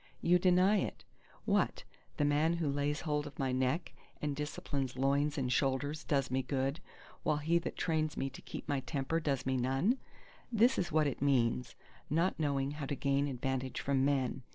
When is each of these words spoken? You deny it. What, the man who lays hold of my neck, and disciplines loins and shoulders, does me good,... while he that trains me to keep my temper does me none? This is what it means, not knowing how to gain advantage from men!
You 0.19 0.39
deny 0.39 0.77
it. 0.77 1.03
What, 1.45 1.83
the 2.17 2.25
man 2.25 2.53
who 2.53 2.71
lays 2.71 3.01
hold 3.01 3.27
of 3.27 3.37
my 3.37 3.51
neck, 3.51 3.93
and 4.19 4.35
disciplines 4.35 4.97
loins 4.97 5.37
and 5.37 5.53
shoulders, 5.53 6.03
does 6.03 6.31
me 6.31 6.41
good,... 6.41 6.79
while 7.21 7.37
he 7.37 7.59
that 7.59 7.77
trains 7.77 8.17
me 8.17 8.27
to 8.31 8.41
keep 8.41 8.67
my 8.67 8.79
temper 8.79 9.19
does 9.19 9.45
me 9.45 9.57
none? 9.57 9.99
This 10.51 10.79
is 10.79 10.91
what 10.91 11.05
it 11.05 11.21
means, 11.21 11.75
not 12.09 12.39
knowing 12.39 12.71
how 12.71 12.87
to 12.87 12.95
gain 12.95 13.27
advantage 13.27 13.79
from 13.79 14.03
men! 14.03 14.41